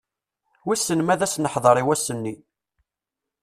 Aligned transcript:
Wissen 0.65 0.99
ma 1.03 1.11
ad 1.13 1.21
as-neḥder 1.25 1.75
i 1.77 1.83
wass-nni. 1.87 2.35